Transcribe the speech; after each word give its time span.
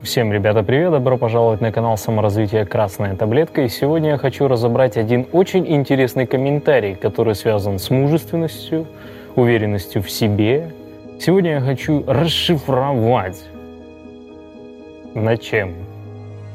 Всем, 0.00 0.32
ребята, 0.32 0.62
привет! 0.62 0.92
Добро 0.92 1.18
пожаловать 1.18 1.60
на 1.60 1.72
канал 1.72 1.96
саморазвития 1.96 2.64
«Красная 2.64 3.16
таблетка». 3.16 3.62
И 3.62 3.68
сегодня 3.68 4.10
я 4.10 4.16
хочу 4.16 4.46
разобрать 4.46 4.96
один 4.96 5.26
очень 5.32 5.66
интересный 5.66 6.24
комментарий, 6.24 6.94
который 6.94 7.34
связан 7.34 7.80
с 7.80 7.90
мужественностью, 7.90 8.86
уверенностью 9.34 10.00
в 10.00 10.08
себе. 10.08 10.72
Сегодня 11.18 11.54
я 11.54 11.60
хочу 11.60 12.04
расшифровать, 12.06 13.44
над 15.14 15.42
чем 15.42 15.74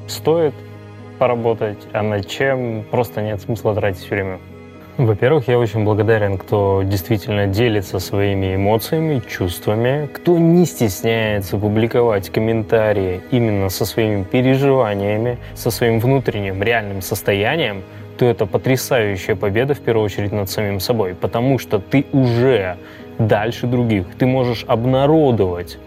стоит 0.08 0.54
поработать, 1.20 1.80
а 1.92 2.02
над 2.02 2.26
чем 2.26 2.86
просто 2.90 3.22
нет 3.22 3.42
смысла 3.42 3.76
тратить 3.76 4.10
время. 4.10 4.40
Во-первых, 4.98 5.48
я 5.48 5.58
очень 5.58 5.84
благодарен, 5.84 6.38
кто 6.38 6.84
действительно 6.84 7.48
делится 7.48 7.98
своими 7.98 8.56
эмоциями, 8.56 9.24
чувствами, 9.28 10.08
кто 10.14 10.38
не 10.38 10.66
стесняется 10.68 11.58
публиковать 11.58 12.30
комментарии 12.30 13.22
именно 13.32 13.70
со 13.70 13.86
своими 13.86 14.22
переживаниями, 14.22 15.40
со 15.56 15.72
своим 15.72 16.00
внутренним 16.00 16.62
реальным 16.62 17.02
состоянием, 17.02 17.82
то 18.20 18.26
это 18.26 18.46
потрясающая 18.46 19.36
победа 19.36 19.74
в 19.74 19.80
первую 19.80 20.06
очередь 20.06 20.32
над 20.32 20.48
самим 20.52 20.80
собой, 20.80 21.16
потому 21.16 21.58
что 21.58 21.80
ты 21.80 22.06
уже 22.14 22.78
дальше 23.18 23.66
других, 23.66 24.06
ты 24.20 24.28
можешь 24.28 24.64
обнародовать 24.68 25.80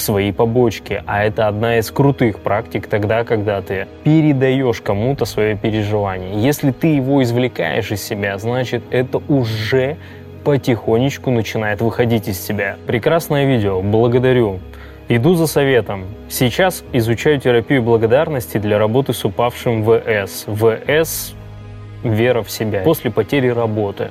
свои 0.00 0.32
побочки, 0.32 1.02
а 1.06 1.24
это 1.24 1.48
одна 1.48 1.78
из 1.78 1.90
крутых 1.90 2.40
практик 2.40 2.86
тогда, 2.86 3.24
когда 3.24 3.60
ты 3.62 3.86
передаешь 4.02 4.80
кому-то 4.80 5.24
свое 5.24 5.56
переживание. 5.56 6.42
Если 6.42 6.70
ты 6.70 6.88
его 6.88 7.22
извлекаешь 7.22 7.90
из 7.92 8.02
себя, 8.02 8.38
значит 8.38 8.82
это 8.90 9.22
уже 9.28 9.96
потихонечку 10.44 11.30
начинает 11.30 11.80
выходить 11.80 12.28
из 12.28 12.40
себя. 12.40 12.76
Прекрасное 12.86 13.46
видео, 13.46 13.80
благодарю. 13.80 14.60
Иду 15.08 15.34
за 15.34 15.46
советом. 15.46 16.04
Сейчас 16.30 16.82
изучаю 16.92 17.38
терапию 17.38 17.82
благодарности 17.82 18.58
для 18.58 18.78
работы 18.78 19.12
с 19.12 19.24
упавшим 19.24 19.84
ВС. 19.84 20.46
ВС– 20.46 21.34
вера 22.04 22.42
в 22.42 22.50
себя. 22.50 22.80
После 22.80 23.10
потери 23.10 23.48
работы. 23.48 24.10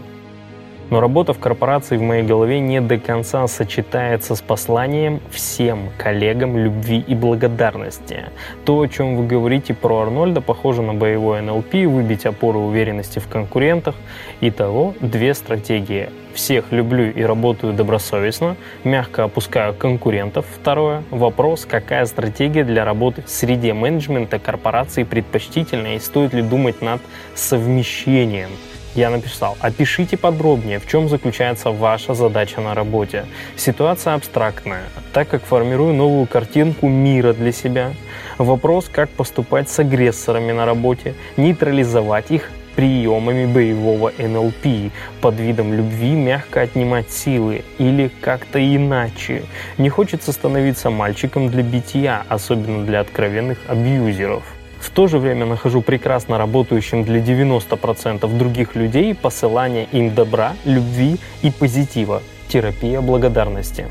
Но 0.93 0.99
работа 0.99 1.33
в 1.33 1.39
корпорации 1.39 1.97
в 1.97 2.03
моей 2.03 2.21
голове 2.21 2.59
не 2.59 2.79
до 2.79 2.99
конца 2.99 3.47
сочетается 3.47 4.35
с 4.35 4.41
посланием 4.41 5.21
всем 5.31 5.89
коллегам 5.97 6.55
любви 6.55 7.03
и 7.07 7.15
благодарности. 7.15 8.25
То, 8.63 8.79
о 8.79 8.87
чем 8.87 9.15
вы 9.15 9.25
говорите 9.25 9.73
про 9.73 10.01
Арнольда, 10.01 10.39
похоже 10.39 10.83
на 10.83 10.93
боевой 10.93 11.41
НЛП, 11.41 11.73
выбить 11.73 12.27
опору 12.27 12.59
уверенности 12.59 13.17
в 13.17 13.27
конкурентах. 13.27 13.95
Итого 14.39 14.93
две 14.99 15.33
стратегии. 15.33 16.11
Всех 16.35 16.71
люблю 16.71 17.09
и 17.09 17.23
работаю 17.23 17.73
добросовестно, 17.73 18.55
мягко 18.83 19.23
опускаю 19.23 19.73
конкурентов. 19.73 20.45
Второе. 20.61 21.01
Вопрос, 21.09 21.65
какая 21.67 22.05
стратегия 22.05 22.63
для 22.63 22.85
работы 22.85 23.23
в 23.23 23.29
среде 23.31 23.73
менеджмента 23.73 24.37
корпорации 24.37 25.05
предпочтительна 25.05 25.95
и 25.95 25.99
стоит 25.99 26.35
ли 26.35 26.43
думать 26.43 26.83
над 26.83 27.01
совмещением 27.33 28.51
я 28.95 29.09
написал, 29.09 29.57
опишите 29.59 30.17
подробнее, 30.17 30.79
в 30.79 30.87
чем 30.87 31.09
заключается 31.09 31.71
ваша 31.71 32.13
задача 32.13 32.61
на 32.61 32.73
работе. 32.73 33.25
Ситуация 33.55 34.13
абстрактная, 34.13 34.83
так 35.13 35.29
как 35.29 35.43
формирую 35.43 35.93
новую 35.93 36.27
картинку 36.27 36.87
мира 36.87 37.33
для 37.33 37.51
себя. 37.51 37.93
Вопрос, 38.37 38.89
как 38.91 39.09
поступать 39.09 39.69
с 39.69 39.79
агрессорами 39.79 40.51
на 40.51 40.65
работе, 40.65 41.15
нейтрализовать 41.37 42.31
их 42.31 42.51
приемами 42.75 43.45
боевого 43.45 44.11
НЛП 44.17 44.91
под 45.21 45.39
видом 45.39 45.73
любви 45.73 46.11
мягко 46.11 46.61
отнимать 46.61 47.11
силы 47.11 47.63
или 47.77 48.09
как-то 48.21 48.59
иначе. 48.59 49.43
Не 49.77 49.89
хочется 49.89 50.31
становиться 50.31 50.89
мальчиком 50.89 51.49
для 51.49 51.63
битья, 51.63 52.23
особенно 52.29 52.85
для 52.85 53.01
откровенных 53.01 53.59
абьюзеров. 53.67 54.43
В 54.83 54.89
то 54.89 55.07
же 55.07 55.17
время 55.17 55.45
нахожу 55.45 55.81
прекрасно 55.81 56.37
работающим 56.37 57.05
для 57.05 57.21
90% 57.21 58.37
других 58.37 58.75
людей 58.75 59.15
посылание 59.15 59.87
им 59.93 60.13
добра, 60.13 60.53
любви 60.65 61.19
и 61.41 61.51
позитива. 61.51 62.21
Терапия 62.49 62.99
благодарности. 62.99 63.87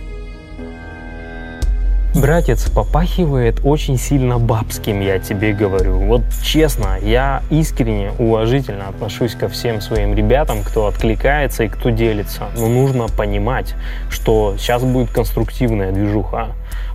Братец 2.15 2.71
попахивает 2.71 3.61
очень 3.65 3.97
сильно 3.97 4.39
бабским, 4.39 5.01
я 5.01 5.19
тебе 5.19 5.55
говорю. 5.55 5.97
Вот 5.97 6.21
честно, 6.45 6.99
я 7.01 7.43
искренне, 7.49 8.13
уважительно 8.19 8.89
отношусь 8.89 9.35
ко 9.35 9.49
всем 9.49 9.81
своим 9.81 10.15
ребятам, 10.15 10.63
кто 10.63 10.87
откликается 10.87 11.65
и 11.65 11.69
кто 11.69 11.89
делится. 11.89 12.49
Но 12.55 12.69
нужно 12.69 13.07
понимать, 13.09 13.75
что 14.11 14.57
сейчас 14.59 14.85
будет 14.85 15.11
конструктивная 15.11 15.91
движуха. 15.91 16.49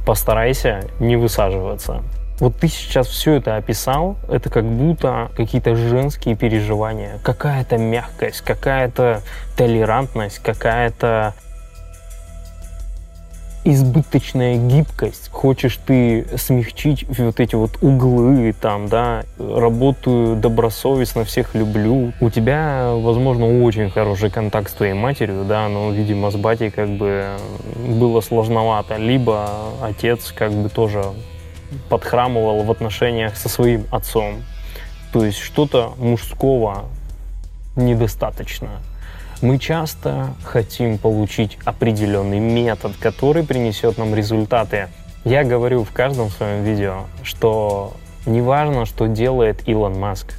Постарайся 0.06 0.81
не 1.00 1.16
высаживаться. 1.16 2.03
Вот 2.40 2.56
ты 2.58 2.68
сейчас 2.68 3.08
все 3.08 3.34
это 3.34 3.56
описал, 3.56 4.16
это 4.30 4.50
как 4.50 4.64
будто 4.64 5.31
какие-то 5.36 5.75
женские 5.75 6.36
переживания, 6.36 7.20
какая-то 7.24 7.78
мягкость, 7.78 8.42
какая-то 8.42 9.24
толерантность, 9.56 10.40
какая-то 10.40 11.34
избыточная 13.64 14.56
гибкость. 14.56 15.30
Хочешь 15.30 15.78
ты 15.86 16.25
смягчить 16.38 17.06
вот 17.09 17.40
эти 17.40 17.56
вот 17.56 17.78
углы, 17.81 18.54
там, 18.54 18.88
да, 18.88 19.24
работаю 19.40 20.36
добросовестно, 20.36 21.25
всех 21.25 21.54
люблю. 21.56 22.14
У 22.22 22.30
тебя, 22.30 22.92
возможно, 22.94 23.64
очень 23.64 23.90
хороший 23.90 24.30
контакт 24.30 24.69
с 24.69 24.74
твоей 24.74 24.94
матерью, 24.94 25.44
да, 25.44 25.68
но, 25.68 25.92
видимо, 25.92 26.31
с 26.31 26.36
батей 26.36 26.69
как 26.69 26.90
бы 26.90 27.25
было 27.78 28.22
сложновато. 28.22 28.96
Либо 28.98 29.50
отец 29.81 30.31
как 30.31 30.52
бы 30.52 30.69
тоже 30.69 31.04
подхрамывал 31.90 32.64
в 32.64 32.72
отношениях 32.72 33.38
со 33.38 33.50
своим 33.50 33.86
отцом. 33.92 34.44
То 35.12 35.26
есть 35.26 35.38
что-то 35.38 35.94
мужского 35.98 36.86
недостаточно. 37.76 38.70
Мы 39.42 39.60
часто 39.60 40.34
хотим 40.44 40.98
получить 40.98 41.58
определенный 41.64 42.40
метод, 42.40 42.94
который 43.00 43.44
принесет 43.44 43.98
нам 43.98 44.16
результаты. 44.16 44.88
Я 45.26 45.44
говорю 45.44 45.84
в 45.84 45.92
каждом 45.92 46.30
своем 46.30 46.64
видео, 46.64 47.06
что 47.24 47.94
не 48.26 48.42
важно, 48.42 48.86
что 48.86 49.08
делает 49.08 49.68
Илон 49.68 50.00
Маск, 50.00 50.34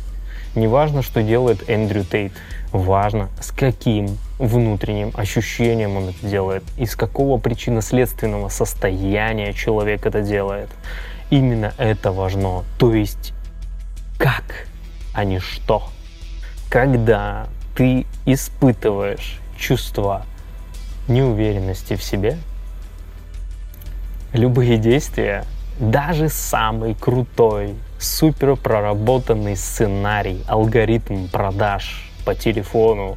не 0.54 0.66
важно, 0.66 1.02
что 1.02 1.22
делает 1.22 1.68
Эндрю 1.70 2.04
Тейт, 2.04 2.32
важно, 2.72 3.28
с 3.40 3.52
каким 3.52 4.18
внутренним 4.38 5.12
ощущением 5.14 5.96
он 5.96 6.08
это 6.08 6.26
делает, 6.26 6.64
из 6.76 6.96
какого 6.96 7.38
причинно-следственного 7.38 8.48
состояния 8.48 9.52
человек 9.52 10.06
это 10.06 10.22
делает. 10.22 10.68
Именно 11.30 11.74
это 11.76 12.10
важно. 12.12 12.64
То 12.78 12.94
есть 12.94 13.32
как, 14.18 14.66
а 15.12 15.24
не 15.24 15.38
что. 15.38 15.88
Когда 16.70 17.48
ты 17.76 18.06
испытываешь 18.26 19.40
чувство 19.56 20.24
неуверенности 21.06 21.96
в 21.96 22.02
себе, 22.02 22.38
любые 24.32 24.78
действия, 24.78 25.44
даже 25.78 26.28
самый 26.28 26.94
крутой, 26.94 27.74
супер 27.98 28.56
проработанный 28.56 29.56
сценарий, 29.56 30.42
алгоритм 30.48 31.28
продаж 31.28 32.10
по 32.24 32.34
телефону, 32.34 33.16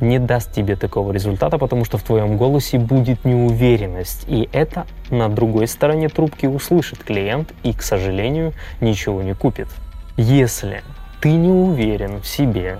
не 0.00 0.18
даст 0.18 0.52
тебе 0.52 0.76
такого 0.76 1.12
результата, 1.12 1.58
потому 1.58 1.84
что 1.84 1.98
в 1.98 2.02
твоем 2.02 2.36
голосе 2.36 2.78
будет 2.78 3.24
неуверенность. 3.24 4.24
И 4.28 4.48
это 4.52 4.86
на 5.10 5.28
другой 5.28 5.68
стороне 5.68 6.08
трубки 6.08 6.46
услышит 6.46 7.02
клиент 7.02 7.52
и, 7.62 7.72
к 7.72 7.82
сожалению, 7.82 8.52
ничего 8.80 9.22
не 9.22 9.34
купит. 9.34 9.68
Если 10.16 10.82
ты 11.20 11.30
не 11.30 11.50
уверен 11.50 12.20
в 12.20 12.26
себе 12.26 12.78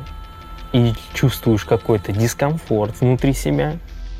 и 0.72 0.92
чувствуешь 1.14 1.64
какой-то 1.64 2.12
дискомфорт 2.12 3.00
внутри 3.00 3.32
себя, 3.32 3.74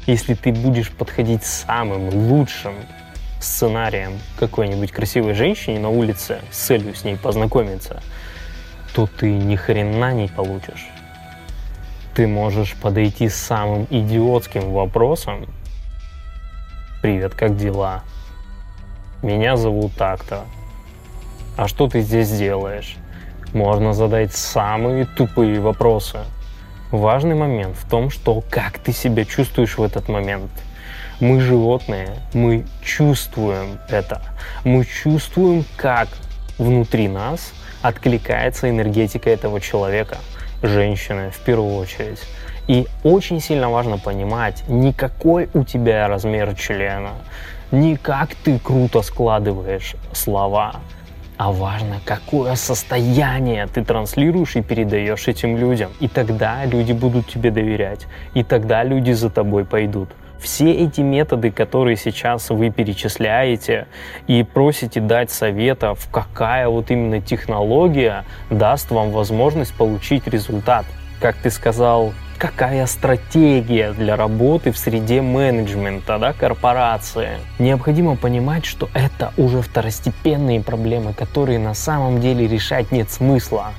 если 0.07 0.35
ты 0.35 0.53
будешь 0.53 0.91
подходить 0.91 1.45
самым 1.45 2.09
лучшим 2.09 2.75
сценарием 3.41 4.13
какой-нибудь 4.39 4.93
красивой 4.93 5.35
женщине 5.35 5.79
на 5.79 5.91
улице 5.91 6.39
с 6.51 6.67
целью 6.67 6.95
с 6.95 7.05
ней 7.05 7.17
познакомиться, 7.17 8.03
то 8.95 9.07
ты 9.07 9.31
ни 9.31 9.57
хрена 9.57 10.15
не 10.15 10.29
получишь 10.29 10.87
ты 12.17 12.27
можешь 12.27 12.75
подойти 12.77 13.29
с 13.29 13.35
самым 13.35 13.87
идиотским 13.91 14.73
вопросом. 14.73 15.47
Привет, 17.03 17.35
как 17.35 17.59
дела? 17.59 18.05
Меня 19.23 19.59
зовут 19.59 19.93
так-то. 19.99 20.45
А 21.59 21.69
что 21.69 21.89
ты 21.89 22.01
здесь 22.01 22.31
делаешь? 22.31 22.97
Можно 23.53 23.93
задать 23.93 24.33
самые 24.33 25.05
тупые 25.05 25.61
вопросы. 25.61 26.21
Важный 26.91 27.35
момент 27.35 27.77
в 27.77 27.87
том, 27.87 28.09
что 28.09 28.43
как 28.49 28.79
ты 28.79 28.93
себя 28.93 29.27
чувствуешь 29.27 29.77
в 29.77 29.83
этот 29.83 30.09
момент. 30.09 30.51
Мы 31.21 31.39
животные, 31.43 32.09
мы 32.33 32.65
чувствуем 32.83 33.79
это. 33.91 34.23
Мы 34.65 34.87
чувствуем, 34.87 35.67
как 35.77 36.09
внутри 36.57 37.09
нас 37.09 37.53
откликается 37.83 38.71
энергетика 38.71 39.29
этого 39.29 39.61
человека– 39.61 40.17
женщины 40.69 41.31
в 41.31 41.39
первую 41.41 41.77
очередь. 41.77 42.21
И 42.69 42.87
очень 43.05 43.41
сильно 43.41 43.71
важно 43.71 43.99
понимать, 43.99 44.65
не 44.69 44.93
какой 44.93 45.49
у 45.55 45.65
тебя 45.65 46.09
размер 46.09 46.55
члена, 46.55 47.13
Не 47.73 47.97
как 47.97 48.35
ты 48.35 48.59
круто 48.59 49.03
складываешь 49.03 49.97
слова, 50.13 50.77
а 51.37 51.53
важно, 51.53 52.01
какое 52.05 52.55
состояние 52.55 53.67
ты 53.67 53.85
транслируешь 53.85 54.57
и 54.57 54.63
передаешь 54.63 55.29
этим 55.29 55.59
людям. 55.59 55.91
И 56.01 56.09
тогда 56.09 56.65
люди 56.65 56.93
будут 56.93 57.27
тебе 57.27 57.51
доверять, 57.51 58.07
и 58.33 58.43
тогда 58.43 58.83
люди 58.85 59.13
за 59.13 59.29
тобой 59.29 59.65
пойдут. 59.65 60.09
Все 60.41 60.73
эти 60.73 61.01
методы, 61.01 61.51
которые 61.51 61.97
сейчас 61.97 62.51
вы 62.51 62.71
перечисляете 62.71 63.87
и 64.27 64.43
просите 64.43 65.01
дать 65.01 65.31
советов, 65.31 66.09
какая 66.13 66.69
вот 66.69 66.91
именно 66.91 67.21
технология 67.21 68.25
даст 68.51 68.91
вам 68.91 69.11
возможность 69.11 69.75
получить 69.75 70.27
результат. 70.27 70.85
Как 71.21 71.37
ты 71.37 71.51
сказал, 71.51 72.13
какая 72.37 72.87
стратегия 72.87 73.93
для 73.93 74.17
работы 74.17 74.73
в 74.73 74.79
среде 74.79 75.23
менеджмента, 75.23 76.19
да, 76.19 76.33
корпорации. 76.33 77.39
Необходимо 77.59 78.17
понимать, 78.17 78.65
что 78.65 78.89
это 78.95 79.33
уже 79.37 79.63
второстепенные 79.63 80.63
проблемы, 80.63 81.15
которые 81.15 81.59
на 81.59 81.75
самом 81.75 82.21
деле 82.21 82.47
решать 82.47 82.93
нет 82.93 83.11
смысла. 83.11 83.73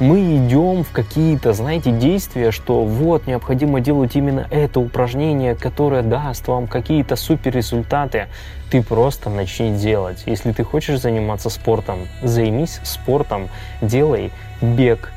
Мы 0.00 0.36
идем 0.36 0.82
в 0.82 0.90
какие-то, 0.90 1.52
знаете, 1.52 1.92
действия, 1.92 2.50
что 2.50 2.84
вот 2.84 3.26
необходимо 3.26 3.80
делать 3.80 4.16
именно 4.16 4.46
это 4.50 4.80
упражнение, 4.80 5.54
которое 5.54 6.02
даст 6.02 6.48
вам 6.48 6.66
какие-то 6.66 7.16
супер 7.16 7.54
результаты. 7.54 8.26
Ты 8.70 8.82
просто 8.82 9.30
начни 9.30 9.76
делать. 9.76 10.24
Если 10.26 10.52
ты 10.52 10.64
хочешь 10.64 11.00
заниматься 11.00 11.48
спортом, 11.48 12.08
займись 12.22 12.80
спортом, 12.82 13.48
делай 13.80 14.32
бег, 14.60 15.12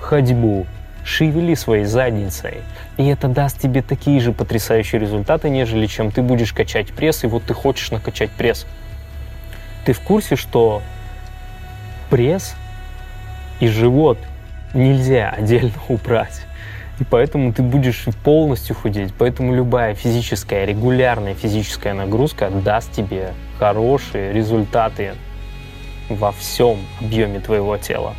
ходьбу, 0.00 0.66
шевели 1.08 1.54
своей 1.54 1.84
задницей. 1.84 2.58
И 2.98 3.06
это 3.06 3.28
даст 3.28 3.58
тебе 3.58 3.82
такие 3.82 4.20
же 4.20 4.32
потрясающие 4.32 5.00
результаты, 5.00 5.48
нежели 5.48 5.86
чем 5.86 6.10
ты 6.10 6.20
будешь 6.20 6.52
качать 6.52 6.92
пресс, 6.92 7.24
и 7.24 7.26
вот 7.26 7.44
ты 7.44 7.54
хочешь 7.54 7.90
накачать 7.90 8.30
пресс. 8.30 8.66
Ты 9.86 9.94
в 9.94 10.00
курсе, 10.00 10.36
что 10.36 10.82
пресс 12.10 12.54
и 13.58 13.68
живот 13.68 14.18
нельзя 14.74 15.30
отдельно 15.30 15.72
убрать? 15.88 16.42
И 17.00 17.04
поэтому 17.04 17.52
ты 17.52 17.62
будешь 17.62 18.04
полностью 18.22 18.76
худеть. 18.76 19.14
Поэтому 19.16 19.54
любая 19.54 19.94
физическая, 19.94 20.64
регулярная 20.66 21.34
физическая 21.34 21.94
нагрузка 21.94 22.50
даст 22.50 22.92
тебе 22.92 23.32
хорошие 23.58 24.32
результаты 24.32 25.14
во 26.08 26.32
всем 26.32 26.78
объеме 27.00 27.40
твоего 27.40 27.78
тела. 27.78 28.14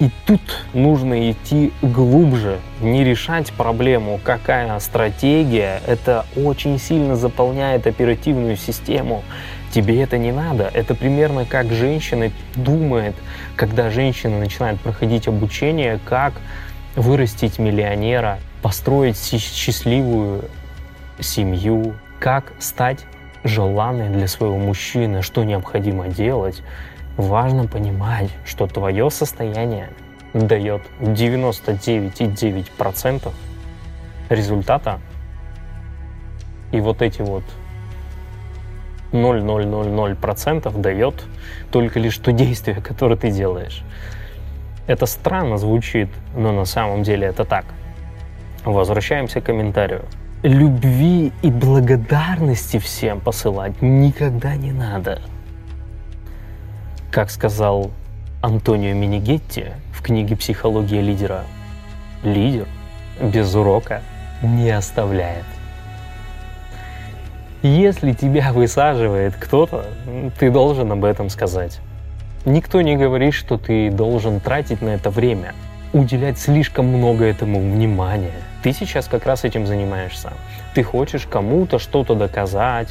И 0.00 0.10
тут 0.26 0.40
нужно 0.72 1.30
идти 1.30 1.72
глубже, 1.80 2.58
не 2.80 3.04
решать 3.04 3.52
проблему, 3.52 4.18
какая 4.22 4.78
стратегия. 4.80 5.80
Это 5.86 6.26
очень 6.36 6.78
сильно 6.78 7.14
заполняет 7.14 7.86
оперативную 7.86 8.56
систему. 8.56 9.22
Тебе 9.72 10.02
это 10.02 10.18
не 10.18 10.32
надо. 10.32 10.70
Это 10.74 10.94
примерно 10.94 11.44
как 11.44 11.70
женщина 11.72 12.30
думает, 12.56 13.14
когда 13.56 13.90
женщина 13.90 14.38
начинает 14.38 14.80
проходить 14.80 15.28
обучение, 15.28 16.00
как 16.04 16.34
вырастить 16.96 17.58
миллионера, 17.58 18.38
построить 18.60 19.16
счастливую 19.16 20.44
семью, 21.20 21.94
как 22.18 22.52
стать 22.58 23.06
желанной 23.44 24.08
для 24.08 24.28
своего 24.28 24.58
мужчины, 24.58 25.22
что 25.22 25.44
необходимо 25.44 26.08
делать, 26.08 26.62
Важно 27.16 27.66
понимать, 27.66 28.30
что 28.44 28.66
твое 28.66 29.10
состояние 29.10 29.88
дает 30.32 30.82
99,9% 31.00 33.32
результата, 34.30 35.00
и 36.70 36.80
вот 36.80 37.02
эти 37.02 37.20
вот 37.20 37.42
0,000% 39.12 40.80
дает 40.80 41.22
только 41.70 42.00
лишь 42.00 42.16
то 42.16 42.32
действие, 42.32 42.80
которое 42.80 43.16
ты 43.16 43.30
делаешь. 43.30 43.82
Это 44.86 45.06
странно 45.06 45.58
звучит, 45.58 46.08
но 46.34 46.52
на 46.52 46.64
самом 46.64 47.02
деле 47.02 47.26
это 47.26 47.44
так. 47.44 47.66
Возвращаемся 48.64 49.40
к 49.40 49.44
комментарию. 49.44 50.04
Любви 50.42 51.32
и 51.42 51.50
благодарности 51.50 52.78
всем 52.78 53.20
посылать 53.20 53.82
никогда 53.82 54.56
не 54.56 54.72
надо. 54.72 55.20
Как 57.12 57.30
сказал 57.30 57.90
Антонио 58.40 58.94
Минигетти 58.94 59.66
в 59.92 60.00
книге 60.00 60.34
«Психология 60.34 61.02
лидера», 61.02 61.44
лидер 62.24 62.66
без 63.20 63.54
урока 63.54 64.00
не 64.42 64.70
оставляет. 64.70 65.44
Если 67.60 68.14
тебя 68.14 68.50
высаживает 68.54 69.34
кто-то, 69.38 69.84
ты 70.38 70.50
должен 70.50 70.90
об 70.90 71.04
этом 71.04 71.28
сказать. 71.28 71.80
Никто 72.46 72.80
не 72.80 72.96
говорит, 72.96 73.34
что 73.34 73.58
ты 73.58 73.90
должен 73.90 74.40
тратить 74.40 74.80
на 74.80 74.88
это 74.88 75.10
время, 75.10 75.54
уделять 75.92 76.38
слишком 76.38 76.86
много 76.86 77.26
этому 77.26 77.60
внимания. 77.60 78.40
Ты 78.62 78.72
сейчас 78.72 79.06
как 79.06 79.26
раз 79.26 79.44
этим 79.44 79.66
занимаешься. 79.66 80.32
Ты 80.74 80.82
хочешь 80.82 81.26
кому-то 81.26 81.78
что-то 81.78 82.14
доказать, 82.14 82.88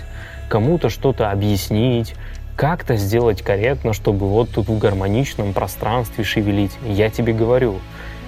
кому-то 0.48 0.90
что-то 0.90 1.32
объяснить, 1.32 2.14
как-то 2.56 2.96
сделать 2.96 3.42
корректно, 3.42 3.94
чтобы 3.94 4.28
вот 4.28 4.50
тут 4.52 4.68
в 4.68 4.78
гармоничном 4.78 5.54
пространстве 5.54 6.24
шевелить. 6.24 6.72
Я 6.86 7.10
тебе 7.10 7.34
говорю, 7.34 7.80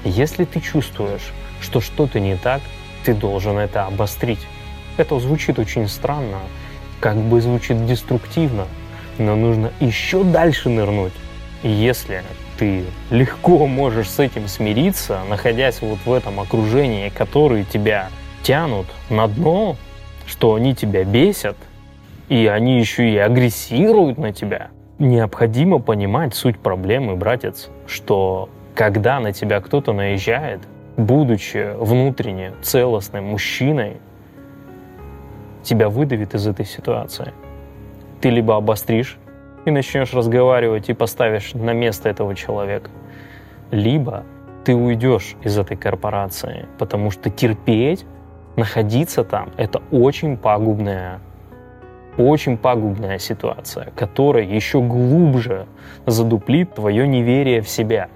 если 0.04 0.46
ты 0.46 0.60
чувствуешь, 0.60 1.34
что 1.62 1.82
что-то 1.82 2.20
не 2.20 2.36
так, 2.36 2.62
ты 3.06 3.14
должен 3.14 3.58
это 3.58 3.86
обострить. 3.86 4.40
Это 4.98 5.20
звучит 5.20 5.60
очень 5.60 5.88
странно, 5.88 6.40
как 7.00 7.18
бы 7.18 7.42
звучит 7.42 7.86
деструктивно, 7.86 8.66
но 9.18 9.36
нужно 9.36 9.72
еще 9.80 10.24
дальше 10.24 10.70
нырнуть. 10.70 11.14
Если 11.64 12.24
ты 12.58 12.84
легко 13.10 13.66
можешь 13.68 14.10
с 14.10 14.20
этим 14.20 14.48
смириться, 14.48 15.22
находясь 15.30 15.82
вот 15.82 16.00
в 16.06 16.12
этом 16.12 16.40
окружении, 16.40 17.10
которые 17.10 17.66
тебя 17.66 18.10
тянут 18.44 18.88
на 19.10 19.28
дно, 19.28 19.78
что 20.26 20.56
они 20.56 20.76
тебя 20.76 21.04
бесят– 21.04 21.58
и 22.30 22.48
они 22.48 22.80
еще 22.80 23.10
и 23.10 23.18
агрессируют 23.18 24.18
на 24.18 24.32
тебя. 24.32 24.70
Необходимо 25.00 25.80
понимать 25.80 26.34
суть 26.34 26.60
проблемы, 26.60 27.16
братец, 27.16 27.70
что 27.88 28.50
когда 28.76 29.20
на 29.20 29.34
тебя 29.34 29.60
кто-то 29.60 29.94
наезжает, 29.94 30.62
будучи 30.98 31.76
внутренне 31.78 32.54
целостным 32.62 33.26
мужчиной, 33.26 33.98
тебя 35.64 35.90
выдавит 35.90 36.34
из 36.34 36.48
этой 36.48 36.66
ситуации. 36.66 37.34
Ты 38.22 38.30
либо 38.30 38.56
обостришь 38.56 39.18
и 39.66 39.72
начнешь 39.72 40.14
разговаривать 40.14 40.90
и 40.90 40.94
поставишь 40.94 41.54
на 41.54 41.74
место 41.74 42.10
этого 42.10 42.36
человека, 42.36 42.90
либо 43.72 44.24
ты 44.66 44.76
уйдешь 44.76 45.36
из 45.44 45.58
этой 45.58 45.76
корпорации, 45.76 46.68
потому 46.78 47.12
что 47.12 47.30
терпеть, 47.30 48.06
находиться 48.56 49.24
там, 49.24 49.50
это 49.58 49.82
очень 49.92 50.38
пагубная 50.38 51.20
очень 52.18 52.58
пагубная 52.58 53.20
ситуация, 53.20 53.92
которая 53.96 54.44
еще 54.44 54.82
глубже 54.82 55.68
задуплит 56.06 56.76
твое 56.76 57.08
неверие 57.08 57.62
в 57.62 57.70
себя. 57.70 58.10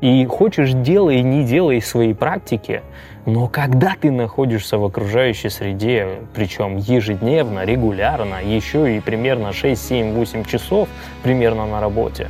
И 0.00 0.24
хочешь 0.24 0.72
делай 0.72 1.20
не 1.20 1.44
делай 1.44 1.82
свои 1.82 2.14
практики, 2.14 2.82
но 3.26 3.48
когда 3.48 3.94
ты 4.00 4.10
находишься 4.10 4.78
в 4.78 4.84
окружающей 4.84 5.50
среде, 5.50 6.20
причем 6.34 6.78
ежедневно, 6.78 7.64
регулярно, 7.64 8.42
еще 8.42 8.96
и 8.96 9.00
примерно 9.00 9.52
6, 9.52 9.88
7, 9.88 10.14
8 10.14 10.44
часов 10.44 10.88
примерно 11.22 11.66
на 11.66 11.80
работе, 11.80 12.28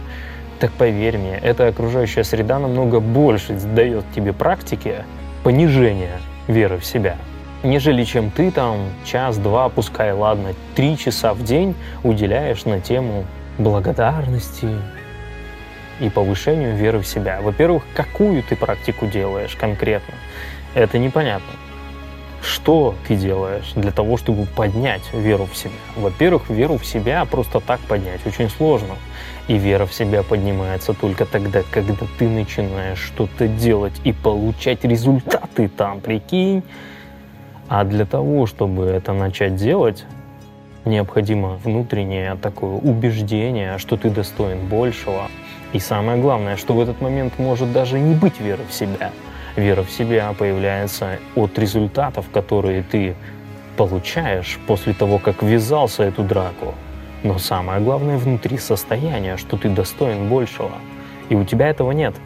так 0.58 0.72
поверь 0.72 1.16
мне, 1.16 1.38
эта 1.40 1.68
окружающая 1.68 2.24
среда 2.24 2.58
намного 2.58 2.98
больше 2.98 3.54
дает 3.54 4.04
тебе 4.14 4.32
практики 4.32 5.04
понижения 5.44 6.18
веры 6.48 6.78
в 6.78 6.84
себя– 6.84 7.16
нежели 7.62 8.04
чем 8.04 8.30
ты 8.30 8.50
там 8.50 8.88
час-два, 9.04 9.68
пускай, 9.68 10.12
ладно, 10.12 10.54
три 10.74 10.96
часа 10.96 11.34
в 11.34 11.42
день 11.42 11.74
уделяешь 12.02 12.64
на 12.64 12.80
тему 12.80 13.24
благодарности 13.58 14.68
и 16.00 16.08
повышению 16.08 16.74
веры 16.74 17.00
в 17.00 17.06
себя. 17.06 17.40
Во-первых, 17.42 17.82
какую 17.94 18.42
ты 18.42 18.56
практику 18.56 19.06
делаешь 19.06 19.54
конкретно? 19.54 20.14
Это 20.74 20.98
непонятно. 20.98 21.52
Что 22.42 22.94
ты 23.06 23.16
делаешь 23.16 23.72
для 23.74 23.90
того, 23.90 24.16
чтобы 24.16 24.46
поднять 24.46 25.02
веру 25.12 25.44
в 25.44 25.54
себя? 25.54 25.74
Во-первых, 25.96 26.48
веру 26.48 26.78
в 26.78 26.86
себя 26.86 27.22
просто 27.26 27.60
так 27.60 27.80
поднять 27.80 28.26
очень 28.26 28.48
сложно. 28.48 28.94
И 29.46 29.58
вера 29.58 29.84
в 29.84 29.92
себя 29.92 30.22
поднимается 30.22 30.94
только 30.94 31.26
тогда, 31.26 31.62
когда 31.70 31.94
ты 32.18 32.28
начинаешь 32.28 32.98
что-то 32.98 33.46
делать 33.46 33.92
и 34.04 34.12
получать 34.12 34.84
результаты 34.84 35.68
там, 35.68 36.00
прикинь. 36.00 36.62
А 37.70 37.84
для 37.84 38.04
того, 38.04 38.46
чтобы 38.46 38.86
это 38.86 39.12
начать 39.12 39.54
делать, 39.54 40.04
необходимо 40.84 41.50
внутреннее 41.50 42.34
такое 42.34 42.72
убеждение, 42.72 43.78
что 43.78 43.96
ты 43.96 44.10
достоин 44.10 44.66
большего. 44.66 45.28
И 45.72 45.78
самое 45.78 46.20
главное, 46.20 46.56
что 46.56 46.74
в 46.74 46.80
этот 46.80 47.00
момент 47.00 47.38
может 47.38 47.72
даже 47.72 48.00
не 48.00 48.16
быть 48.16 48.40
веры 48.40 48.64
в 48.68 48.72
себя. 48.74 49.12
Вера 49.54 49.84
в 49.84 49.90
себя 49.92 50.34
появляется 50.36 51.20
от 51.36 51.56
результатов, 51.60 52.28
которые 52.32 52.82
ты 52.82 53.14
получаешь 53.76 54.58
после 54.66 54.92
того, 54.92 55.20
как 55.20 55.40
ввязался 55.40 56.02
эту 56.02 56.24
драку. 56.24 56.74
Но 57.22 57.38
самое 57.38 57.80
главное 57.80 58.18
внутри 58.18 58.58
состояние, 58.58 59.36
что 59.36 59.56
ты 59.56 59.68
достоин 59.68 60.28
большего. 60.28 60.72
И 61.28 61.36
у 61.36 61.44
тебя 61.44 61.68
этого 61.68 61.92
нет. 61.92 62.16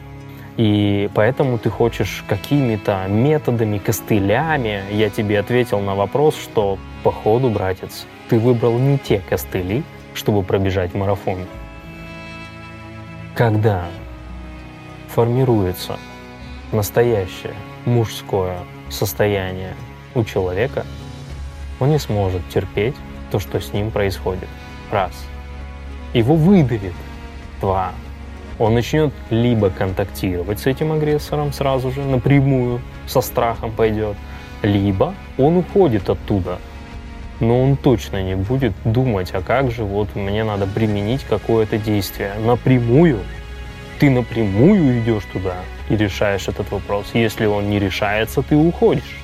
И 0.57 1.09
поэтому 1.13 1.57
ты 1.57 1.69
хочешь 1.69 2.23
какими-то 2.27 3.05
методами, 3.07 3.77
костылями. 3.77 4.83
Я 4.91 5.09
тебе 5.09 5.39
ответил 5.39 5.79
на 5.79 5.95
вопрос, 5.95 6.35
что 6.35 6.77
походу, 7.03 7.49
братец, 7.49 8.05
ты 8.29 8.39
выбрал 8.39 8.77
не 8.77 8.97
те 8.97 9.21
костыли, 9.29 9.83
чтобы 10.13 10.43
пробежать 10.43 10.93
марафон. 10.93 11.39
Когда 13.35 13.85
формируется 15.09 15.97
настоящее 16.71 17.53
мужское 17.85 18.57
состояние 18.89 19.75
у 20.13 20.23
человека, 20.23 20.85
он 21.81 21.89
не 21.89 21.99
сможет 21.99 22.47
терпеть 22.49 22.95
то, 23.29 23.39
что 23.39 23.59
с 23.59 23.73
ним 23.73 23.91
происходит. 23.91 24.47
Раз. 24.89 25.11
Его 26.13 26.35
выдавит. 26.35 26.93
Два. 27.59 27.91
Он 28.57 28.73
начнет 28.73 29.13
либо 29.29 29.69
контактировать 29.69 30.59
с 30.59 30.65
этим 30.65 30.91
агрессором 30.91 31.51
сразу 31.51 31.91
же, 31.91 32.01
напрямую, 32.03 32.81
со 33.05 33.21
страхом 33.21 33.71
пойдет, 33.71 34.15
либо 34.61 35.13
он 35.37 35.57
уходит 35.57 36.09
оттуда, 36.09 36.59
но 37.39 37.61
он 37.61 37.75
точно 37.75 38.23
не 38.23 38.35
будет 38.35 38.73
думать, 38.85 39.31
а 39.33 39.41
как 39.41 39.71
же 39.71 39.83
вот 39.83 40.15
мне 40.15 40.43
надо 40.43 40.67
применить 40.67 41.23
какое-то 41.23 41.77
действие. 41.77 42.33
Напрямую 42.45 43.19
ты 43.99 44.09
напрямую 44.09 44.99
идешь 44.99 45.23
туда 45.31 45.55
и 45.89 45.95
решаешь 45.95 46.47
этот 46.47 46.69
вопрос. 46.71 47.07
Если 47.13 47.45
он 47.45 47.69
не 47.69 47.79
решается, 47.79 48.41
ты 48.41 48.55
уходишь. 48.55 49.17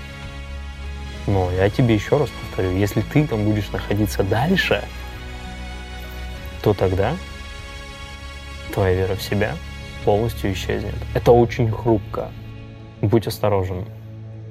Но 1.28 1.50
я 1.52 1.70
тебе 1.70 1.96
еще 1.96 2.18
раз 2.18 2.30
повторю, 2.30 2.76
если 2.76 3.02
ты 3.02 3.28
там 3.28 3.44
будешь 3.44 3.70
находиться 3.70 4.24
дальше, 4.24 4.84
то 6.62 6.74
тогда 6.74 7.14
твоя 8.72 8.94
вера 8.96 9.16
в 9.16 9.22
себя 9.22 9.54
полностью 10.06 10.51
исчезнет. 10.54 10.96
Это 11.13 11.32
очень 11.32 11.72
хрупко. 11.72 12.30
Будь 13.01 13.28
осторожен. 13.28 13.86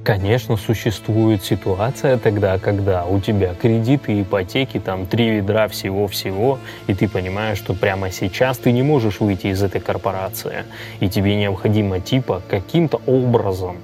Конечно, 0.02 0.56
существует 0.56 1.44
ситуация 1.44 2.16
тогда, 2.16 2.58
когда 2.58 3.04
у 3.04 3.20
тебя 3.20 3.54
кредиты, 3.54 4.22
ипотеки, 4.22 4.80
там 4.80 5.06
три 5.06 5.28
ведра 5.28 5.68
всего-всего, 5.68 6.58
и 6.86 6.94
ты 6.94 7.06
понимаешь, 7.06 7.58
что 7.58 7.74
прямо 7.74 8.10
сейчас 8.10 8.56
ты 8.56 8.72
не 8.72 8.82
можешь 8.82 9.20
выйти 9.20 9.48
из 9.48 9.62
этой 9.62 9.80
корпорации, 9.80 10.64
и 11.00 11.08
тебе 11.10 11.36
необходимо 11.36 12.00
типа 12.00 12.40
каким-то 12.48 13.00
образом 13.06 13.76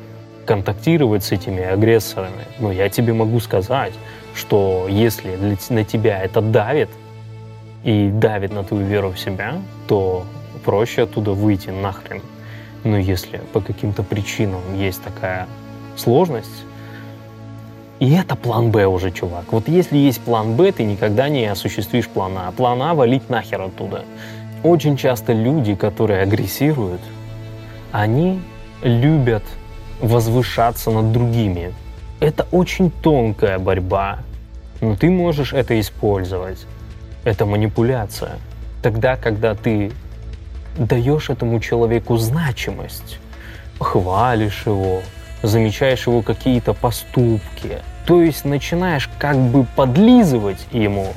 контактировать 0.46 1.22
с 1.22 1.32
этими 1.32 1.62
агрессорами. 1.62 2.46
Но 2.60 2.72
я 2.72 2.88
тебе 2.88 3.12
могу 3.12 3.38
сказать, 3.40 3.92
что 4.34 4.86
если 4.88 5.36
на 5.68 5.84
тебя 5.84 6.22
это 6.22 6.40
давит, 6.40 6.88
и 7.84 8.08
давит 8.08 8.52
на 8.52 8.64
твою 8.64 8.86
веру 8.86 9.10
в 9.10 9.18
себя, 9.18 9.54
то 9.86 10.24
проще 10.64 11.02
оттуда 11.02 11.32
выйти 11.32 11.70
нахрен. 11.70 12.22
Но 12.84 12.98
если 12.98 13.38
по 13.52 13.60
каким-то 13.60 14.02
причинам 14.02 14.60
есть 14.76 15.02
такая 15.02 15.46
сложность. 15.96 16.64
И 17.98 18.12
это 18.12 18.36
план 18.36 18.70
Б 18.70 18.86
уже, 18.86 19.10
чувак. 19.10 19.52
Вот 19.52 19.68
если 19.68 19.96
есть 19.96 20.20
план 20.20 20.54
Б, 20.54 20.70
ты 20.72 20.84
никогда 20.84 21.28
не 21.28 21.46
осуществишь 21.46 22.08
план 22.08 22.32
А. 22.36 22.52
План 22.52 22.82
А 22.82 22.94
валить 22.94 23.30
нахер 23.30 23.62
оттуда. 23.62 24.04
Очень 24.62 24.96
часто 24.96 25.32
люди, 25.32 25.74
которые 25.74 26.22
агрессируют, 26.22 27.00
они 27.92 28.40
любят 28.82 29.44
возвышаться 30.00 30.90
над 30.90 31.12
другими. 31.12 31.72
Это 32.20 32.46
очень 32.52 32.90
тонкая 32.90 33.58
борьба, 33.58 34.18
но 34.80 34.96
ты 34.96 35.08
можешь 35.10 35.52
это 35.52 35.78
использовать. 35.80 36.66
Это 37.26 37.44
манипуляция. 37.44 38.38
Тогда, 38.82 39.16
когда 39.16 39.56
ты 39.56 39.90
даешь 40.78 41.28
этому 41.28 41.58
человеку 41.58 42.18
значимость, 42.18 43.18
хвалишь 43.80 44.62
его, 44.64 45.02
замечаешь 45.42 46.06
его 46.06 46.22
какие-то 46.22 46.72
поступки. 46.72 47.80
То 48.06 48.22
есть 48.22 48.44
начинаешь 48.44 49.10
как 49.18 49.36
бы 49.36 49.66
подлизывать 49.74 50.68
ему. 50.70 51.08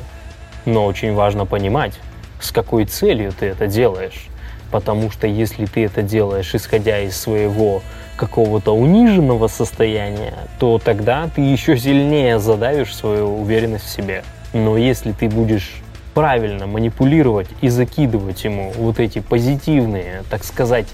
Но 0.66 0.88
очень 0.88 1.13
важно 1.13 1.46
понимать, 1.46 1.94
с 2.42 2.51
какой 2.51 2.86
целью 2.86 3.32
ты 3.32 3.46
это 3.46 3.68
делаешь. 3.68 4.30
Потому 4.72 5.12
что 5.12 5.28
если 5.28 5.68
ты 5.68 5.86
это 5.86 6.01
делаешь, 6.01 6.56
исходя 6.56 7.01
из 7.01 7.16
своего 7.16 7.84
какого-то 8.16 8.75
униженного 8.75 9.48
состояния, 9.48 10.34
то 10.58 10.82
тогда 10.84 11.30
ты 11.36 11.42
еще 11.42 11.78
сильнее 11.78 12.39
задавишь 12.39 12.96
свою 12.96 13.42
уверенность 13.42 13.86
в 13.86 13.89
себе. 13.89 14.24
Но 14.54 14.75
если 14.75 15.12
ты 15.12 15.30
будешь 15.30 15.84
правильно 16.20 16.68
манипулировать 16.68 17.48
и 17.62 17.70
закидывать 17.70 18.44
ему 18.44 18.74
вот 18.76 19.00
эти 19.00 19.20
позитивные, 19.20 20.26
так 20.30 20.44
сказать, 20.44 20.86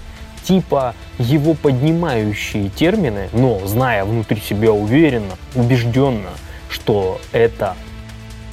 типа 0.44 0.94
его 1.18 1.54
поднимающие 1.54 2.68
термины, 2.68 3.28
но 3.32 3.58
зная 3.66 4.04
внутри 4.04 4.40
себя 4.40 4.70
уверенно, 4.70 5.32
убежденно, 5.56 6.30
что 6.70 7.20
это 7.32 7.74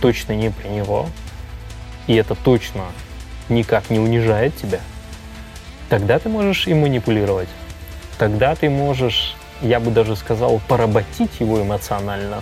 точно 0.01 0.33
не 0.33 0.49
про 0.49 0.67
него, 0.67 1.05
и 2.07 2.15
это 2.15 2.33
точно 2.33 2.85
никак 3.49 3.91
не 3.91 3.99
унижает 3.99 4.55
тебя, 4.55 4.79
тогда 5.89 6.17
ты 6.17 6.27
можешь 6.27 6.65
и 6.65 6.73
манипулировать. 6.73 7.49
Тогда 8.17 8.55
ты 8.55 8.71
можешь, 8.71 9.35
я 9.61 9.79
бы 9.79 9.91
даже 9.91 10.15
сказал, 10.15 10.59
поработить 10.67 11.39
его 11.39 11.61
эмоционально. 11.61 12.41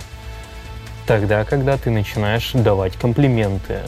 Тогда, 1.06 1.44
когда 1.44 1.76
ты 1.76 1.90
начинаешь 1.90 2.52
давать 2.54 2.96
комплименты, 2.96 3.80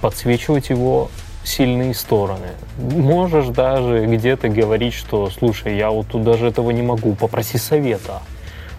подсвечивать 0.00 0.70
его 0.70 1.10
сильные 1.44 1.94
стороны. 1.94 2.48
Можешь 2.78 3.46
даже 3.46 4.06
где-то 4.06 4.48
говорить, 4.48 4.94
что, 4.94 5.30
слушай, 5.30 5.76
я 5.76 5.90
вот 5.90 6.08
тут 6.08 6.22
даже 6.22 6.48
этого 6.48 6.70
не 6.70 6.82
могу, 6.82 7.14
попроси 7.14 7.58
совета. 7.58 8.22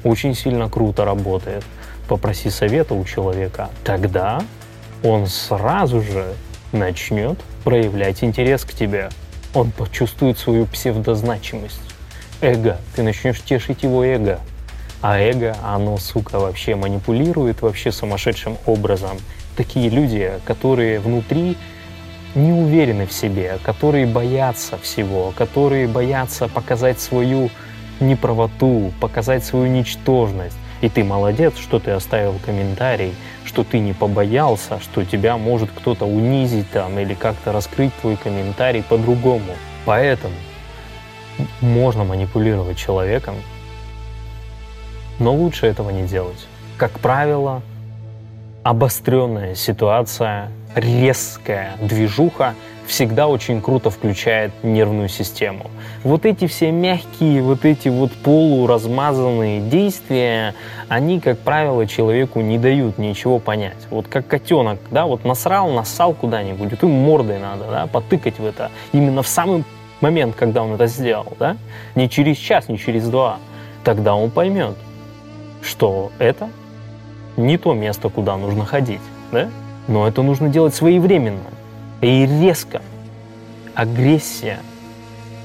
Очень 0.03 0.35
сильно 0.35 0.69
круто 0.69 1.05
работает. 1.05 1.63
Попроси 2.07 2.49
совета 2.49 2.93
у 2.93 3.03
человека. 3.05 3.69
Тогда 3.83 4.41
он 5.03 5.27
сразу 5.27 6.01
же 6.01 6.33
начнет 6.71 7.39
проявлять 7.63 8.23
интерес 8.23 8.65
к 8.65 8.73
тебе. 8.73 9.09
Он 9.53 9.71
почувствует 9.71 10.37
свою 10.37 10.65
псевдозначимость. 10.65 11.81
Эго. 12.41 12.77
Ты 12.95 13.03
начнешь 13.03 13.41
тешить 13.41 13.83
его 13.83 14.03
эго. 14.03 14.39
А 15.01 15.19
эго, 15.19 15.55
оно, 15.63 15.97
сука, 15.97 16.39
вообще 16.39 16.75
манипулирует 16.75 17.61
вообще 17.61 17.91
сумасшедшим 17.91 18.57
образом. 18.65 19.17
Такие 19.57 19.89
люди, 19.89 20.31
которые 20.45 20.99
внутри 20.99 21.57
не 22.35 22.53
уверены 22.53 23.05
в 23.05 23.11
себе, 23.11 23.59
которые 23.63 24.05
боятся 24.05 24.77
всего, 24.77 25.33
которые 25.35 25.87
боятся 25.87 26.47
показать 26.47 26.99
свою 26.99 27.49
неправоту, 27.99 28.91
показать 28.99 29.43
свою 29.43 29.67
ничтожность. 29.67 30.57
И 30.81 30.89
ты 30.89 31.03
молодец, 31.03 31.57
что 31.57 31.79
ты 31.79 31.91
оставил 31.91 32.39
комментарий, 32.43 33.13
что 33.45 33.63
ты 33.63 33.79
не 33.79 33.93
побоялся, 33.93 34.79
что 34.79 35.03
тебя 35.03 35.37
может 35.37 35.69
кто-то 35.69 36.05
унизить 36.05 36.69
там 36.71 36.97
или 36.97 37.13
как-то 37.13 37.51
раскрыть 37.51 37.93
твой 38.01 38.15
комментарий 38.15 38.81
по-другому. 38.81 39.53
Поэтому 39.85 40.33
можно 41.59 42.03
манипулировать 42.03 42.77
человеком, 42.77 43.35
но 45.19 45.35
лучше 45.35 45.67
этого 45.67 45.91
не 45.91 46.07
делать. 46.07 46.47
Как 46.77 46.99
правило, 46.99 47.61
обостренная 48.63 49.55
ситуация 49.55 50.51
резкая 50.75 51.73
движуха 51.81 52.53
всегда 52.85 53.27
очень 53.27 53.61
круто 53.61 53.89
включает 53.89 54.51
нервную 54.63 55.07
систему. 55.07 55.71
Вот 56.03 56.25
эти 56.25 56.47
все 56.47 56.71
мягкие, 56.71 57.41
вот 57.41 57.63
эти 57.63 57.87
вот 57.87 58.11
полуразмазанные 58.11 59.61
действия, 59.61 60.55
они, 60.89 61.19
как 61.19 61.39
правило, 61.39 61.87
человеку 61.87 62.41
не 62.41 62.57
дают 62.57 62.97
ничего 62.97 63.39
понять. 63.39 63.77
Вот 63.89 64.07
как 64.07 64.27
котенок, 64.27 64.79
да, 64.91 65.05
вот 65.05 65.23
насрал, 65.23 65.69
нассал 65.71 66.13
куда-нибудь, 66.13 66.73
им 66.81 66.89
мордой 66.89 67.39
надо, 67.39 67.65
да, 67.71 67.87
потыкать 67.87 68.39
в 68.39 68.45
это. 68.45 68.71
Именно 68.91 69.23
в 69.23 69.27
самый 69.27 69.63
момент, 70.01 70.35
когда 70.35 70.63
он 70.63 70.73
это 70.73 70.87
сделал, 70.87 71.33
да, 71.39 71.55
не 71.95 72.09
через 72.09 72.37
час, 72.37 72.67
не 72.67 72.77
через 72.77 73.07
два, 73.07 73.37
тогда 73.83 74.15
он 74.15 74.31
поймет, 74.31 74.75
что 75.61 76.11
это 76.19 76.49
не 77.37 77.57
то 77.57 77.73
место, 77.73 78.09
куда 78.09 78.37
нужно 78.37 78.65
ходить, 78.65 79.01
да, 79.31 79.49
но 79.87 80.07
это 80.07 80.21
нужно 80.21 80.49
делать 80.49 80.75
своевременно 80.75 81.49
и 82.01 82.25
резко. 82.25 82.81
Агрессия, 83.73 84.59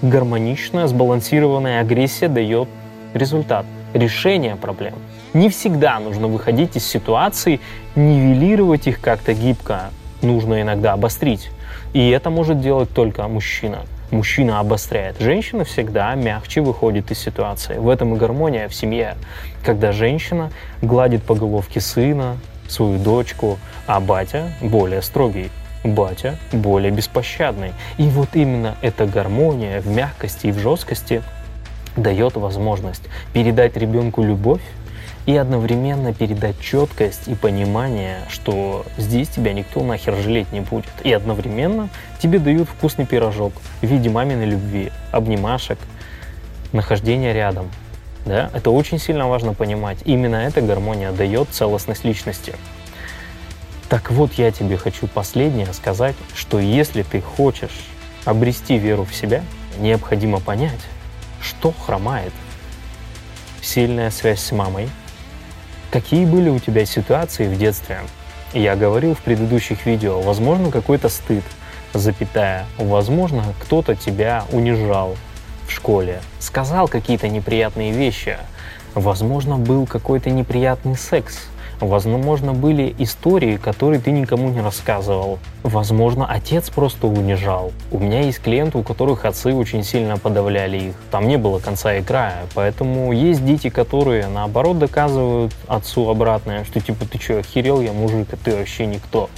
гармоничная, 0.02 0.86
сбалансированная 0.86 1.80
агрессия 1.80 2.28
дает 2.28 2.68
результат, 3.14 3.66
решение 3.94 4.56
проблем. 4.56 4.94
Не 5.32 5.48
всегда 5.48 5.98
нужно 5.98 6.28
выходить 6.28 6.76
из 6.76 6.86
ситуации, 6.86 7.60
нивелировать 7.94 8.86
их 8.86 9.00
как-то 9.00 9.34
гибко. 9.34 9.90
Нужно 10.22 10.62
иногда 10.62 10.94
обострить. 10.94 11.50
И 11.92 12.08
это 12.10 12.30
может 12.30 12.60
делать 12.60 12.90
только 12.94 13.26
мужчина. 13.28 13.80
Мужчина 14.10 14.60
обостряет. 14.60 15.16
Женщина 15.18 15.64
всегда 15.64 16.14
мягче 16.14 16.60
выходит 16.60 17.10
из 17.10 17.18
ситуации. 17.18 17.78
В 17.78 17.88
этом 17.88 18.14
и 18.14 18.18
гармония 18.18 18.68
в 18.68 18.74
семье. 18.74 19.16
Когда 19.64 19.90
женщина 19.90 20.52
гладит 20.80 21.24
по 21.24 21.34
головке 21.34 21.80
сына, 21.80 22.36
свою 22.68 22.98
дочку, 22.98 23.58
а 23.86 23.98
батя 23.98 24.52
более 24.60 25.02
строгий. 25.02 25.50
Батя 25.82 26.38
более 26.52 26.92
беспощадный. 26.92 27.72
И 27.98 28.04
вот 28.04 28.30
именно 28.34 28.76
эта 28.80 29.06
гармония 29.06 29.80
в 29.80 29.88
мягкости 29.88 30.48
и 30.48 30.52
в 30.52 30.58
жесткости 30.58 31.22
дает 31.96 32.36
возможность 32.36 33.02
передать 33.32 33.76
ребенку 33.76 34.22
любовь 34.22 34.62
и 35.26 35.36
одновременно 35.36 36.14
передать 36.14 36.58
четкость 36.60 37.26
и 37.26 37.34
понимание, 37.34 38.20
что 38.28 38.86
здесь 38.96 39.28
тебя 39.28 39.52
никто 39.52 39.82
нахер 39.82 40.14
жалеть 40.14 40.52
не 40.52 40.60
будет. 40.60 40.92
И 41.02 41.12
одновременно 41.12 41.88
тебе 42.20 42.38
дают 42.38 42.68
вкусный 42.68 43.06
пирожок 43.06 43.52
в 43.82 43.86
виде 43.86 44.08
маминой 44.08 44.46
любви, 44.46 44.92
обнимашек, 45.10 45.78
нахождения 46.72 47.32
рядом. 47.32 47.68
Да? 48.24 48.50
Это 48.54 48.70
очень 48.70 49.00
сильно 49.00 49.28
важно 49.28 49.52
понимать. 49.52 49.98
Именно 50.04 50.36
эта 50.36 50.60
гармония 50.60 51.10
дает 51.10 51.48
целостность 51.50 52.04
личности. 52.04 52.54
Так 53.88 54.12
вот, 54.12 54.32
я 54.34 54.52
тебе 54.52 54.76
хочу 54.76 55.08
последнее 55.08 55.72
сказать, 55.72 56.14
что 56.34 56.60
если 56.60 57.02
ты 57.02 57.20
хочешь 57.20 57.86
обрести 58.24 58.78
веру 58.78 59.04
в 59.04 59.14
себя, 59.14 59.42
необходимо 59.78 60.38
понять, 60.38 60.80
что 61.40 61.72
хромает. 61.72 62.32
Сильная 63.60 64.10
связь 64.12 64.40
с 64.40 64.52
мамой– 64.52 64.88
Какие 65.96 66.26
были 66.26 66.50
у 66.50 66.58
тебя 66.58 66.84
ситуации 66.84 67.48
в 67.48 67.56
детстве? 67.56 68.00
Я 68.52 68.76
говорил 68.76 69.14
в 69.14 69.20
предыдущих 69.20 69.86
видео, 69.86 70.20
возможно, 70.20 70.70
какой-то 70.70 71.08
стыд, 71.08 71.42
запятая, 71.94 72.66
возможно, 72.76 73.42
кто-то 73.62 73.96
тебя 73.96 74.44
унижал 74.52 75.16
в 75.66 75.72
школе, 75.72 76.20
сказал 76.38 76.86
какие-то 76.86 77.28
неприятные 77.28 77.92
вещи, 77.92 78.36
возможно, 78.94 79.56
был 79.56 79.86
какой-то 79.86 80.28
неприятный 80.28 80.96
секс– 80.96 81.48
Возможно, 81.80 82.54
были 82.54 82.94
истории, 82.98 83.58
которые 83.58 84.00
ты 84.00 84.10
никому 84.10 84.48
не 84.48 84.60
рассказывал. 84.60 85.38
Возможно, 85.62 86.26
отец 86.26 86.70
просто 86.70 87.06
унижал. 87.06 87.72
У 87.90 87.98
меня 87.98 88.22
есть 88.22 88.40
клиенты, 88.40 88.78
у 88.78 88.82
которых 88.82 89.26
отцы 89.26 89.52
очень 89.52 89.84
сильно 89.84 90.16
подавляли 90.16 90.78
их. 90.78 90.94
Там 91.10 91.28
не 91.28 91.36
было 91.36 91.58
конца 91.58 91.94
и 91.94 92.02
края. 92.02 92.46
Поэтому 92.54 93.12
есть 93.12 93.44
дети, 93.44 93.68
которые, 93.68 94.26
наоборот, 94.28 94.78
доказывают 94.78 95.52
отцу 95.66 96.08
обратное, 96.08 96.64
что 96.64 96.80
типа 96.80 97.04
ты 97.04 97.20
что, 97.20 97.40
охерел, 97.40 97.82
я 97.82 97.92
мужик, 97.92 98.28
а 98.32 98.36
ты 98.36 98.56
вообще 98.56 98.86
никто. 98.86 99.28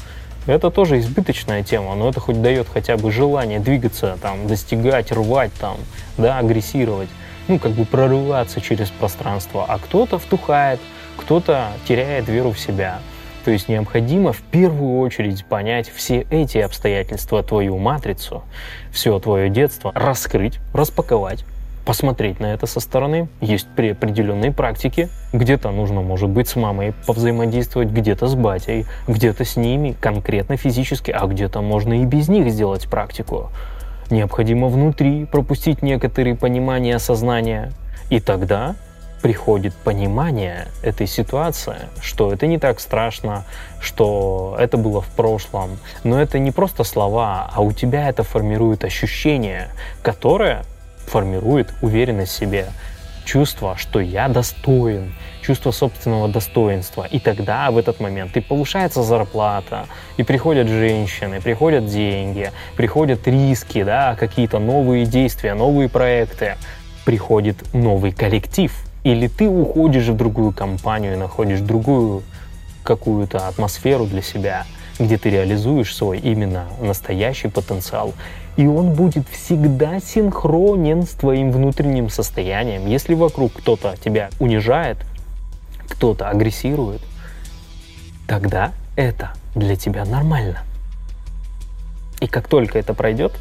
Это 0.46 0.70
тоже 0.70 1.00
избыточная 1.00 1.64
тема, 1.64 1.94
но 1.96 2.08
это 2.08 2.20
хоть 2.20 2.40
дает 2.40 2.68
хотя 2.72 2.96
бы 2.96 3.10
желание 3.10 3.58
двигаться, 3.58 4.16
там, 4.22 4.46
достигать, 4.46 5.12
рвать, 5.12 5.52
там, 5.60 5.76
да, 6.16 6.38
агрессировать, 6.38 7.10
ну, 7.48 7.58
как 7.58 7.72
бы 7.72 7.84
прорываться 7.84 8.60
через 8.60 8.88
пространство. 8.88 9.66
А 9.68 9.78
кто-то 9.78 10.18
втухает, 10.18 10.80
кто-то 11.18 11.72
теряет 11.86 12.28
веру 12.28 12.52
в 12.52 12.58
себя. 12.58 13.00
То 13.44 13.50
есть 13.50 13.68
необходимо 13.68 14.32
в 14.32 14.40
первую 14.42 14.98
очередь 15.00 15.44
понять 15.44 15.88
все 15.88 16.26
эти 16.30 16.58
обстоятельства, 16.58 17.42
твою 17.42 17.78
матрицу, 17.78 18.42
все 18.90 19.18
твое 19.18 19.48
детство, 19.48 19.92
раскрыть, 19.94 20.58
распаковать, 20.74 21.44
посмотреть 21.86 22.40
на 22.40 22.52
это 22.52 22.66
со 22.66 22.80
стороны. 22.80 23.28
Есть 23.40 23.66
при 23.74 23.92
определенной 23.92 24.52
практике. 24.52 25.08
Где-то 25.32 25.70
нужно, 25.70 26.02
может 26.02 26.28
быть, 26.28 26.48
с 26.48 26.56
мамой 26.56 26.92
повзаимодействовать, 27.06 27.88
где-то 27.88 28.26
с 28.26 28.34
батей, 28.34 28.84
где-то 29.06 29.44
с 29.44 29.56
ними 29.56 29.96
конкретно 29.98 30.58
физически, 30.58 31.10
а 31.10 31.26
где-то 31.26 31.62
можно 31.62 32.02
и 32.02 32.04
без 32.04 32.28
них 32.28 32.50
сделать 32.50 32.88
практику. 32.88 33.50
Необходимо 34.10 34.68
внутри 34.68 35.24
пропустить 35.24 35.80
некоторые 35.80 36.34
понимания, 36.34 36.96
осознания. 36.96 37.72
И 38.10 38.20
тогда 38.20 38.76
приходит 39.22 39.74
понимание 39.74 40.68
этой 40.82 41.06
ситуации, 41.06 41.76
что 42.00 42.32
это 42.32 42.46
не 42.46 42.58
так 42.58 42.80
страшно, 42.80 43.44
что 43.80 44.56
это 44.58 44.76
было 44.76 45.00
в 45.00 45.08
прошлом. 45.08 45.78
Но 46.04 46.20
это 46.20 46.38
не 46.38 46.50
просто 46.50 46.84
слова, 46.84 47.50
а 47.52 47.60
у 47.60 47.72
тебя 47.72 48.08
это 48.08 48.22
формирует 48.22 48.84
ощущение, 48.84 49.68
которое 50.02 50.64
формирует 51.06 51.72
уверенность 51.82 52.32
в 52.32 52.36
себе, 52.36 52.66
чувство, 53.24 53.76
что 53.76 54.00
я 54.00 54.28
достоин, 54.28 55.14
чувство 55.42 55.70
собственного 55.70 56.28
достоинства. 56.28 57.06
И 57.10 57.18
тогда, 57.18 57.70
в 57.70 57.78
этот 57.78 58.00
момент, 58.00 58.36
и 58.36 58.40
повышается 58.40 59.02
зарплата, 59.02 59.86
и 60.16 60.22
приходят 60.22 60.68
женщины, 60.68 61.40
приходят 61.40 61.86
деньги, 61.86 62.52
приходят 62.76 63.26
риски, 63.26 63.82
да, 63.82 64.16
какие-то 64.16 64.58
новые 64.58 65.06
действия, 65.06 65.54
новые 65.54 65.88
проекты, 65.88 66.56
приходит 67.04 67.74
новый 67.74 68.12
коллектив– 68.12 68.72
или 69.04 69.28
ты 69.28 69.48
уходишь 69.48 70.08
в 70.08 70.16
другую 70.16 70.52
компанию 70.52 71.14
и 71.14 71.16
находишь 71.16 71.60
другую 71.60 72.22
какую-то 72.82 73.46
атмосферу 73.48 74.06
для 74.06 74.22
себя, 74.22 74.66
где 74.98 75.18
ты 75.18 75.30
реализуешь 75.30 75.94
свой 75.94 76.18
именно 76.18 76.66
настоящий 76.80 77.48
потенциал. 77.48 78.14
И 78.56 78.66
он 78.66 78.94
будет 78.94 79.28
всегда 79.28 80.00
синхронен 80.00 81.04
с 81.04 81.10
твоим 81.10 81.52
внутренним 81.52 82.10
состоянием. 82.10 82.86
Если 82.86 83.14
вокруг 83.14 83.52
кто-то 83.52 83.94
тебя 84.02 84.30
унижает, 84.40 84.98
кто-то 85.88 86.28
агрессирует, 86.28 87.00
тогда 88.26 88.72
это 88.96 89.32
для 89.54 89.76
тебя 89.76 90.04
нормально. 90.04 90.58
И 92.20 92.26
как 92.26 92.48
только 92.48 92.78
это 92.78 92.94
пройдет, 92.94 93.32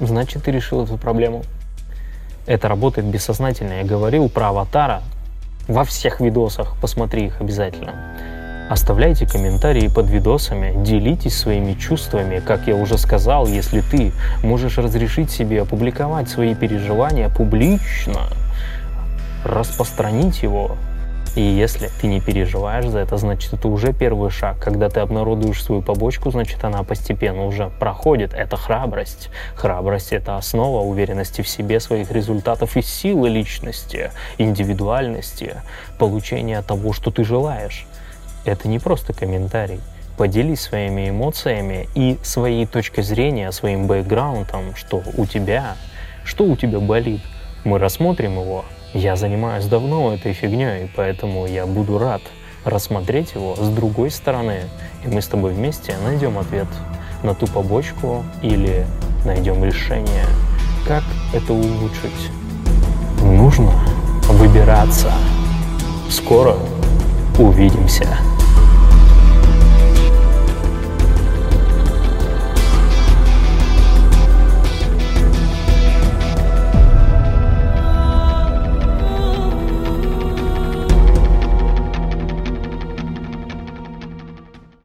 значит 0.00 0.44
ты 0.44 0.50
решил 0.50 0.82
эту 0.82 0.96
проблему. 0.96 1.44
Это 2.48 2.66
работает 2.66 3.06
бессознательно. 3.06 3.74
Я 3.74 3.84
говорил 3.84 4.30
про 4.30 4.48
аватара 4.48 5.02
во 5.68 5.84
всех 5.84 6.18
видосах, 6.18 6.76
посмотри 6.80 7.26
их 7.26 7.42
обязательно. 7.42 7.92
Оставляйте 8.70 9.26
комментарии 9.26 9.88
под 9.88 10.08
видосами, 10.08 10.72
делитесь 10.82 11.36
своими 11.36 11.74
чувствами. 11.74 12.38
Как 12.38 12.66
я 12.66 12.74
уже 12.74 12.96
сказал, 12.96 13.46
если 13.46 13.82
ты 13.82 14.12
можешь 14.42 14.78
разрешить 14.78 15.30
себе 15.30 15.60
опубликовать 15.60 16.30
свои 16.30 16.54
переживания 16.54 17.28
публично, 17.28 18.28
распространить 19.44 20.42
его, 20.42 20.78
и 21.38 21.40
если 21.40 21.88
ты 22.00 22.08
не 22.08 22.20
переживаешь 22.20 22.86
за 22.86 22.98
это, 22.98 23.16
значит, 23.16 23.52
это 23.52 23.68
уже 23.68 23.92
первый 23.92 24.28
шаг. 24.28 24.58
Когда 24.58 24.88
ты 24.88 24.98
обнародуешь 24.98 25.62
свою 25.62 25.82
побочку, 25.82 26.32
значит, 26.32 26.64
она 26.64 26.82
постепенно 26.82 27.46
уже 27.46 27.70
проходит. 27.78 28.34
Это 28.34 28.56
храбрость. 28.56 29.30
Храбрость— 29.54 30.08
это 30.12 30.36
основа 30.36 30.84
уверенности 30.84 31.42
в 31.42 31.48
себе, 31.48 31.78
своих 31.78 32.10
результатов 32.10 32.76
и 32.76 32.82
силы 32.82 33.28
личности, 33.28 34.10
индивидуальности, 34.38 35.62
получения 35.96 36.60
того, 36.60 36.92
что 36.92 37.12
ты 37.12 37.22
желаешь. 37.22 37.86
Это 38.44 38.66
не 38.66 38.80
просто 38.80 39.12
комментарий. 39.12 39.80
Поделись 40.16 40.62
своими 40.62 41.10
эмоциями 41.10 41.88
и 41.94 42.18
своей 42.24 42.66
точкой 42.66 43.02
зрения, 43.02 43.52
своим 43.52 43.86
бэкграундом, 43.86 44.74
что 44.74 45.04
у 45.16 45.24
тебя, 45.24 45.76
что 46.24 46.42
у 46.42 46.56
тебя 46.56 46.80
болит. 46.80 47.20
Мы 47.62 47.78
рассмотрим 47.78 48.40
его, 48.40 48.64
я 48.94 49.16
занимаюсь 49.16 49.66
давно 49.66 50.14
этой 50.14 50.32
фигней, 50.32 50.90
поэтому 50.96 51.46
я 51.46 51.66
буду 51.66 51.98
рад 51.98 52.22
рассмотреть 52.64 53.34
его 53.34 53.56
с 53.56 53.68
другой 53.68 54.10
стороны, 54.10 54.62
и 55.04 55.08
мы 55.08 55.20
с 55.22 55.26
тобой 55.26 55.52
вместе 55.52 55.94
найдем 56.04 56.38
ответ 56.38 56.68
на 57.22 57.34
ту 57.34 57.46
побочку 57.46 58.24
или 58.42 58.86
найдем 59.24 59.64
решение, 59.64 60.24
как 60.86 61.02
это 61.32 61.52
улучшить. 61.52 62.30
Нужно 63.22 63.72
выбираться. 64.28 65.12
Скоро 66.08 66.56
увидимся. 67.38 68.06